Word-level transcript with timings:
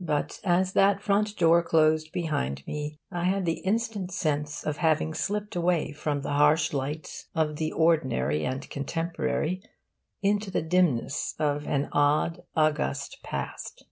But 0.00 0.40
as 0.44 0.72
that 0.72 1.02
front 1.02 1.36
door 1.36 1.62
closed 1.62 2.10
behind 2.10 2.66
me 2.66 3.00
I 3.10 3.24
had 3.24 3.44
the 3.44 3.60
instant 3.66 4.12
sense 4.12 4.64
of 4.64 4.78
having 4.78 5.12
slipped 5.12 5.54
away 5.54 5.92
from 5.92 6.22
the 6.22 6.32
harsh 6.32 6.72
light 6.72 7.26
of 7.34 7.56
the 7.56 7.70
ordinary 7.70 8.46
and 8.46 8.66
contemporary 8.70 9.62
into 10.22 10.50
the 10.50 10.62
dimness 10.62 11.34
of 11.38 11.66
an 11.66 11.90
odd, 11.92 12.44
august 12.56 13.18
past. 13.22 13.84